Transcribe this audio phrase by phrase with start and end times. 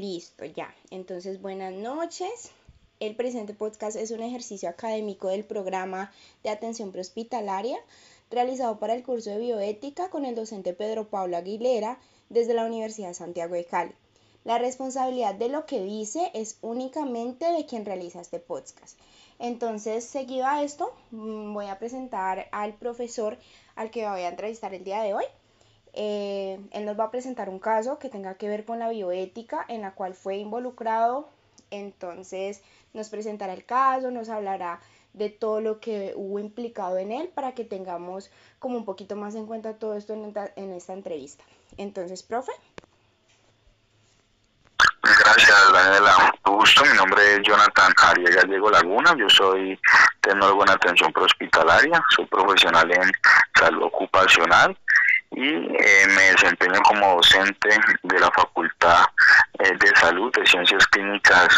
[0.00, 0.72] Listo, ya.
[0.90, 2.52] Entonces, buenas noches.
[3.00, 6.12] El presente podcast es un ejercicio académico del programa
[6.44, 7.78] de atención prehospitalaria
[8.30, 11.98] realizado para el curso de bioética con el docente Pedro Pablo Aguilera
[12.28, 13.92] desde la Universidad de Santiago de Cali.
[14.44, 18.96] La responsabilidad de lo que dice es únicamente de quien realiza este podcast.
[19.40, 23.36] Entonces, seguido a esto, mm, voy a presentar al profesor
[23.74, 25.24] al que voy a entrevistar el día de hoy.
[26.00, 29.64] Eh, él nos va a presentar un caso que tenga que ver con la bioética
[29.66, 31.28] en la cual fue involucrado.
[31.72, 32.62] Entonces,
[32.94, 34.78] nos presentará el caso, nos hablará
[35.12, 38.30] de todo lo que hubo implicado en él para que tengamos
[38.60, 41.42] como un poquito más en cuenta todo esto en esta, entrevista.
[41.76, 42.52] Entonces, profe.
[45.02, 46.32] Gracias, Daniela.
[46.44, 46.84] Gusto.
[46.84, 49.16] Mi nombre es Jonathan Arias Gallego Laguna.
[49.18, 49.76] Yo soy
[50.20, 52.00] tecnólogo en atención prehospitalaria.
[52.14, 53.10] Soy profesional en
[53.58, 54.78] salud ocupacional
[55.32, 57.68] y eh, me desempeño como docente
[58.02, 59.04] de la Facultad
[59.58, 61.48] eh, de Salud de Ciencias Clínicas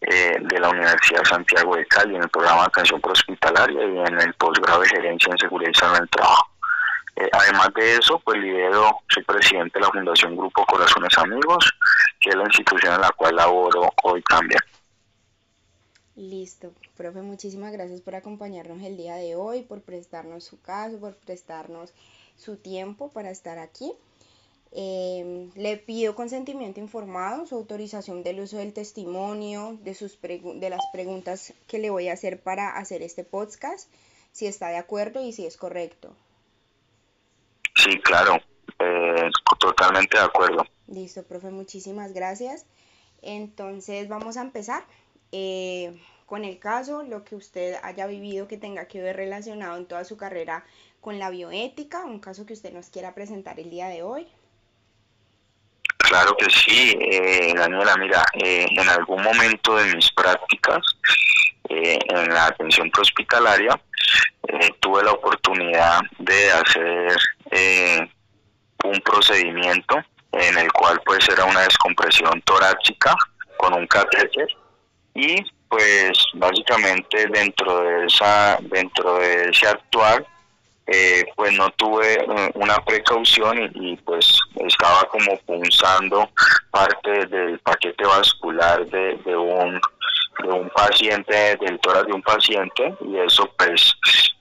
[0.00, 4.20] eh, de la Universidad Santiago de Cali en el programa de atención prehospitalaria y en
[4.20, 6.50] el posgrado de gerencia en seguridad y salud en el trabajo.
[7.32, 11.72] además de eso, pues lidero, soy presidente de la Fundación Grupo Corazones Amigos,
[12.20, 14.60] que es la institución en la cual laboro hoy también.
[16.14, 21.16] Listo, profe, muchísimas gracias por acompañarnos el día de hoy, por prestarnos su caso, por
[21.16, 21.92] prestarnos
[22.38, 23.92] su tiempo para estar aquí.
[24.70, 30.80] Em, le pido consentimiento informado, su autorización del uso del testimonio, de, sus de las
[30.92, 33.90] preguntas que le voy a hacer para hacer este podcast,
[34.32, 36.14] si está de acuerdo y si es correcto.
[37.76, 38.36] Sí, claro,
[38.78, 40.64] eh, totalmente de acuerdo.
[40.86, 42.66] Listo, profe, muchísimas gracias.
[43.22, 44.84] Entonces vamos a empezar
[45.32, 49.86] eh, con el caso, lo que usted haya vivido que tenga que ver relacionado en
[49.86, 50.64] toda su carrera
[51.08, 54.26] con la bioética, un caso que usted nos quiera presentar el día de hoy.
[55.96, 60.80] Claro que sí, eh, Daniela, mira, eh, en algún momento de mis prácticas
[61.70, 63.80] eh, en la atención prehospitalaria
[64.48, 67.18] eh, tuve la oportunidad de hacer
[68.84, 69.96] un procedimiento
[70.32, 73.16] en el cual pues era una descompresión torácica
[73.56, 74.46] con un catéter
[75.14, 75.36] y
[75.70, 80.26] pues básicamente dentro de esa dentro de ese actual
[80.88, 86.28] eh, pues no tuve eh, una precaución y, pues estaba como punzando
[86.70, 89.80] parte del paquete vascular de, de un
[90.42, 93.92] de un paciente, del tórax de un paciente, y eso pues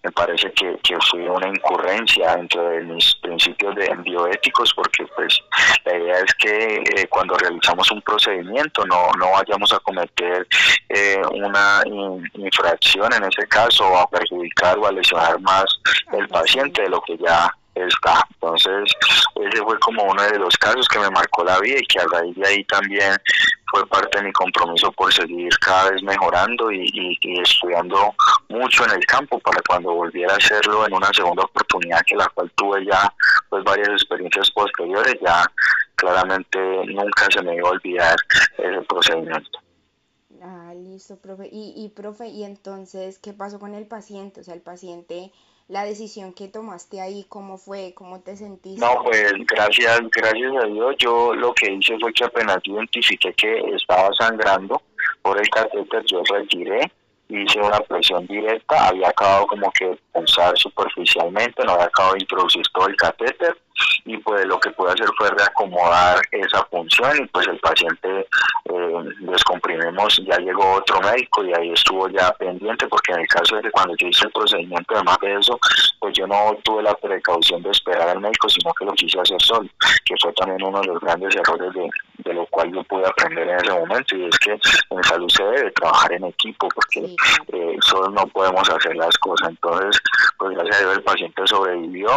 [0.03, 5.39] me parece que, que fue una incurrencia dentro de mis principios de bioéticos, porque pues
[5.85, 10.47] la idea es que eh, cuando realizamos un procedimiento no, no vayamos a cometer
[10.89, 11.81] eh, una
[12.35, 15.65] infracción en ese caso, o a perjudicar o a lesionar más
[16.13, 17.51] el paciente de lo que ya
[17.85, 18.25] está.
[18.33, 18.91] Entonces,
[19.35, 22.05] ese fue como uno de los casos que me marcó la vida y que a
[22.11, 23.15] raíz de ahí también
[23.69, 28.15] fue parte de mi compromiso por seguir cada vez mejorando y, estudiando
[28.49, 32.27] mucho en el campo para cuando volviera a hacerlo en una segunda oportunidad que la
[32.29, 33.13] cual tuve ya
[33.49, 35.43] pues varias experiencias posteriores ya
[35.95, 38.15] claramente nunca se me iba a olvidar
[38.57, 39.59] ese procedimiento.
[40.41, 41.49] Ah, listo, profe.
[41.51, 44.41] Y, y profe, ¿y entonces qué pasó con el paciente?
[44.41, 45.31] O sea, el paciente
[45.67, 48.79] la decisión que tomaste ahí, cómo fue, cómo te sentiste.
[48.79, 53.59] No, pues gracias, gracias a Dios, yo lo que hice fue que apenas identifiqué que
[53.75, 54.81] estaba sangrando
[55.21, 56.91] por el catéter, yo retiré,
[57.29, 62.63] hice una presión directa, había acabado como que pulsar superficialmente, no había acabado de introducir
[62.73, 63.57] todo el catéter
[64.07, 68.25] y pues lo que pude hacer fue reacomodar esa función y pues el paciente
[68.65, 73.57] eh, descomprimimos, ya llegó otro médico y ahí estuvo ya pendiente porque en el caso
[73.57, 75.59] de que cuando yo hice el procedimiento además de eso,
[75.99, 79.41] pues yo no tuve la precaución de esperar al médico, sino que lo quise hacer
[79.41, 79.67] solo,
[80.05, 81.89] que fue también uno de los grandes errores de,
[82.19, 85.43] de lo cual yo pude aprender en ese momento y es que en salud se
[85.43, 87.13] debe trabajar en equipo porque
[87.53, 89.49] eh, solo no podemos hacer las cosas.
[89.49, 90.01] Entonces,
[90.37, 92.09] pues gracias a Dios el paciente sobrevivió,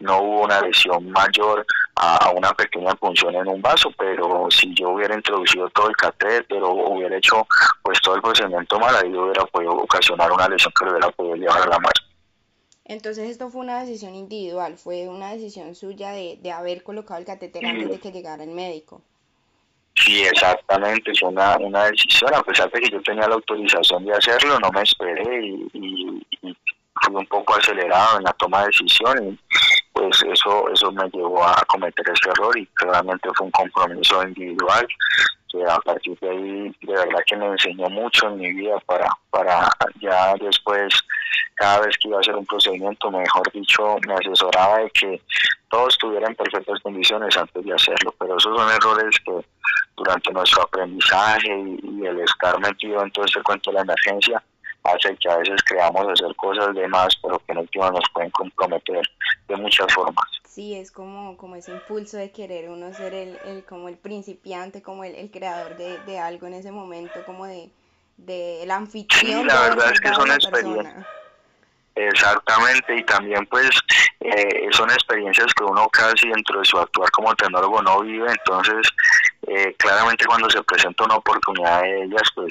[0.00, 1.64] no hubo una lesión mayor
[1.96, 6.62] a, una pequeña punción en un vaso, pero si yo hubiera introducido todo el catéter
[6.62, 7.46] o hubiera hecho
[7.82, 11.36] pues todo el procedimiento mal, ahí hubiera podido ocasionar una lesión que lo hubiera podido
[11.36, 12.00] llevar a la muerte.
[12.84, 17.26] Entonces esto fue una decisión individual, fue una decisión suya de, de haber colocado el
[17.26, 19.02] catéter antes de que llegara el médico.
[20.04, 24.14] Sí, exactamente, es una, una decisión, a pesar de que yo tenía la autorización de
[24.14, 26.26] hacerlo, no me esperé y, y,
[27.18, 29.38] un poco acelerado en la toma de decisión y
[29.92, 34.86] pues eso, eso me llevó a cometer ese error y claramente fue un compromiso individual
[35.50, 39.08] que a partir de ahí de verdad que me enseñó mucho en mi vida para,
[39.30, 39.68] para
[40.00, 40.94] ya después
[41.58, 45.20] cada vez que iba a hacer un procedimiento, mejor dicho, me asesoraba de que
[45.68, 49.32] todos estuvieran en perfectas condiciones antes de hacerlo, pero esos son errores que
[49.96, 51.48] durante nuestro aprendizaje
[51.82, 54.42] y, el estar metido en todo este cuento de la emergencia
[54.84, 58.30] hace que a veces creamos hacer cosas de más, pero que en último nos pueden
[58.30, 59.02] comprometer
[59.48, 60.24] de muchas formas.
[60.44, 64.82] Sí, es como, como ese impulso de querer uno ser el, el como el principiante,
[64.82, 67.70] como el, el creador de, de, algo en ese momento, como de,
[68.16, 69.42] de el anfitrión.
[69.42, 71.06] Sí, la verdad es que son experiencias.
[71.94, 73.70] Exactamente, y también pues
[74.20, 78.88] eh, son experiencias que uno casi dentro de su actuar como tecnólogo no vive, entonces
[79.48, 82.48] eh, claramente cuando se presenta una oportunidad de ellas, pues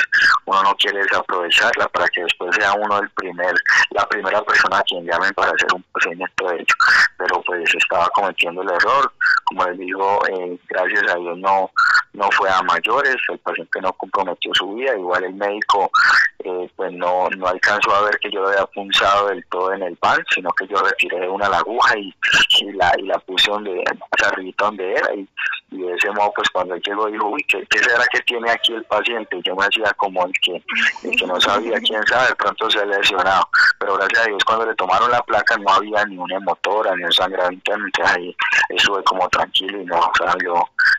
[0.58, 3.54] uno no quiere desaprovecharla para que después sea uno el primer,
[3.92, 6.76] la primera persona a quien llamen para hacer un procedimiento de hecho.
[7.18, 9.12] Pero pues estaba cometiendo el error,
[9.46, 11.72] como les digo, eh, gracias a Dios no,
[12.18, 15.92] no fue a mayores, el paciente no comprometió su vida, igual el médico
[16.40, 19.84] eh, pues no, no alcanzó a ver que yo lo había punzado del todo en
[19.84, 22.12] el pan, sino que yo retiré una la aguja y,
[22.60, 23.84] y, la, y la puse donde,
[24.26, 25.28] arriba donde era y,
[25.70, 28.86] de ese modo pues cuando él llegó dijo, uy, ¿qué, será que tiene aquí el
[28.86, 29.38] paciente?
[29.44, 30.64] Yo me hacía como el que,
[31.04, 33.48] el que no sabía, quién sabe, pronto se lesionado,
[33.78, 37.04] pero gracias a Dios cuando le tomaron la placa no había ni una motora ni
[37.04, 38.36] un sangramiento, entonces ahí
[38.70, 40.56] estuve como tranquilo y no salió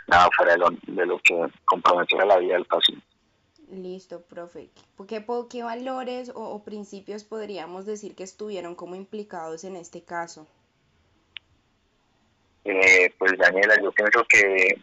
[0.08, 1.34] nada fuera de lo, de lo que
[1.64, 3.04] comprometiera la vida del paciente.
[3.70, 4.70] Listo, profe.
[5.06, 10.46] ¿Qué, qué valores o, principios podríamos decir que estuvieron como implicados en este caso?
[12.64, 14.74] Eh, pues Daniela, yo pienso que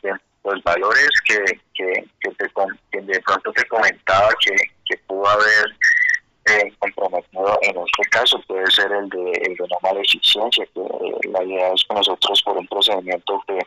[0.44, 4.56] los valores que, que, que, de pronto te comentaba que,
[4.86, 5.76] que pudo haber
[6.46, 10.80] eh, comprometido en este caso puede ser el de, el de una mala eficiencia, que
[10.80, 13.60] eh, la idea es que nosotros por un procedimiento que,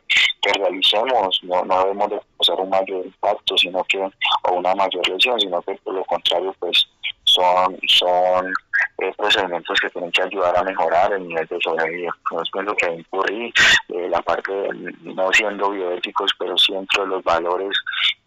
[0.42, 5.08] que realicemos no, no debemos de causar un mayor impacto, sino que, o una mayor
[5.08, 6.86] lesión, sino que por lo contrario, pues
[7.24, 8.52] son, son
[8.98, 12.10] eh, procedimientos que tienen que ayudar a mejorar el nivel de sobrevida.
[12.30, 13.52] Entonces pienso que incurrí
[13.88, 14.52] eh, la parte,
[15.02, 17.76] no siendo bioéticos, pero de los valores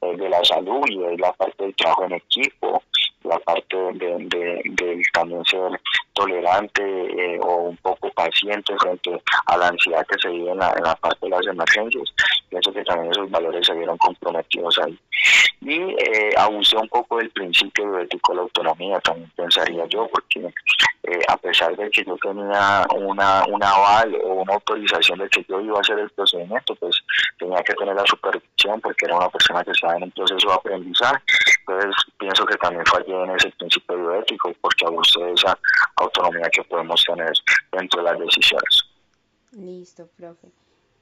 [0.02, 2.82] eh, de la salud y de la parte del trabajo en equipo,
[3.24, 5.80] la parte de, de, también ser
[6.14, 10.74] tolerante eh, o un poco paciente frente a la ansiedad que se vive en la,
[10.78, 12.14] en la parte de las emergencias.
[12.50, 14.98] Pienso que también esos valores se vieron comprometidos ahí.
[15.62, 20.52] Y eh, abusé un poco del principio ético de la autonomía, también pensaría yo, porque
[21.04, 25.46] eh, a pesar de que yo tenía una, un aval o una autorización de que
[25.48, 26.96] yo iba a hacer el procedimiento, pues
[27.38, 30.54] tenía que tener la supervisión porque era una persona que estaba en un proceso de
[30.54, 31.24] aprendizaje.
[31.68, 35.58] Entonces pienso que también fallé en ese principio bioético porque abusé de esa
[35.96, 37.32] autonomía que podemos tener
[37.72, 38.84] dentro de las decisiones.
[39.52, 40.48] Listo, profe.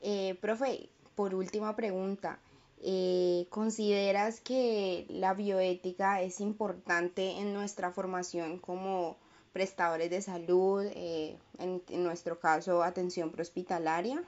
[0.01, 2.39] Eh, profe, por última pregunta,
[2.81, 9.17] eh, ¿consideras que la bioética es importante en nuestra formación como
[9.51, 14.23] prestadores de salud, eh, en, en, nuestro caso atención prehospitalaria?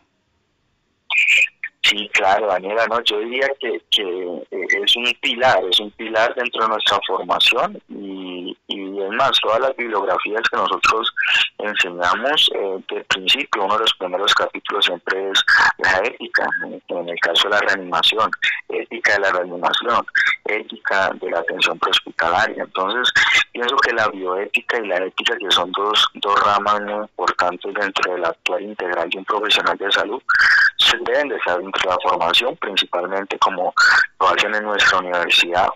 [1.91, 4.01] Sí, claro, Daniela, no, yo diría que, que
[4.49, 9.31] eh, es un pilar, es un pilar dentro de nuestra formación y, y es más,
[9.41, 11.13] todas las bibliografías que nosotros
[11.57, 15.43] enseñamos, eh, de principio, uno de los primeros capítulos siempre es
[15.79, 18.31] la ética, en el caso de la reanimación,
[18.69, 20.05] ética de la reanimación,
[20.45, 22.63] ética de la atención prehospitalaria.
[22.63, 23.11] Entonces,
[23.51, 28.13] pienso que la bioética y la ética, que son dos, dos ramas muy importantes dentro
[28.13, 30.21] del actual integral de un profesional de salud,
[31.03, 33.74] deben de estar dentro de la formación, principalmente como
[34.19, 35.67] lo hacen en nuestra universidad.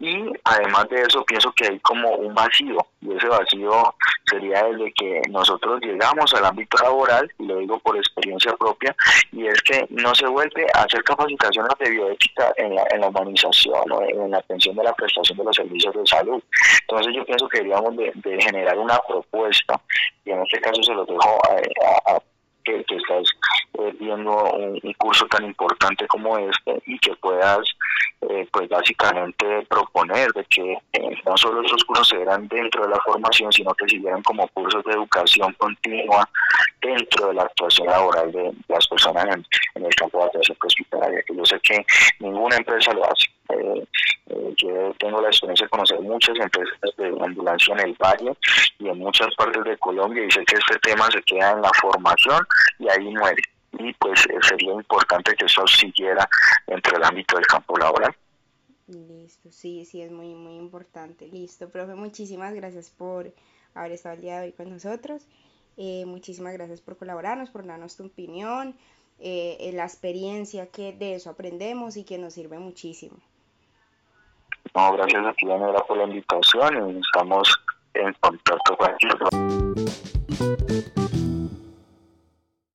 [0.00, 3.94] Y además de eso, pienso que hay como un vacío, y ese vacío
[4.26, 8.94] sería desde que nosotros llegamos al ámbito laboral, y lo digo por experiencia propia,
[9.30, 14.02] y es que no se vuelve a hacer capacitaciones de bioética en la, humanización o
[14.02, 16.42] en la atención de la prestación de los servicios de salud.
[16.80, 19.80] Entonces yo pienso que deberíamos de, generar una propuesta,
[20.24, 21.38] y en este caso se lo dejo
[22.06, 22.18] a
[22.64, 23.24] que, estás
[23.78, 27.60] eh, viendo un, curso tan importante como este y que puedas
[28.28, 33.00] eh, pues básicamente proponer de que eh, no solo esos cursos se dentro de la
[33.04, 36.28] formación sino que siguieran como cursos de educación continua
[36.80, 41.22] dentro de la actuación laboral de, las personas en, en, el campo de atención hospitalaria
[41.26, 41.84] que yo sé que
[42.20, 43.86] ninguna empresa lo hace eh,
[44.26, 48.36] eh, yo tengo la experiencia de conocer muchas empresas de ambulancia en el Valle
[48.78, 51.70] y en muchas partes de Colombia y sé que este tema se queda en la
[51.80, 52.44] formación
[52.78, 53.42] y ahí muere.
[53.72, 56.28] Y pues eh, sería importante que eso siguiera
[56.66, 58.14] dentro del ámbito del campo laboral.
[58.86, 61.26] Listo, sí, sí, es muy, muy importante.
[61.28, 63.32] Listo, profe, muchísimas gracias por
[63.74, 65.26] haber estado el día de hoy con nosotros.
[65.76, 68.76] muchísimas gracias por colaborarnos, por darnos tu opinión,
[69.18, 73.16] la experiencia que de eso aprendemos y que nos sirve muchísimo.
[74.74, 77.54] No, gracias a ti, Daniela, por la invitación y estamos
[77.94, 78.76] en contacto.
[78.76, 78.90] Con